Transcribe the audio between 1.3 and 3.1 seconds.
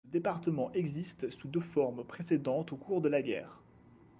deux formes précédentes au cours de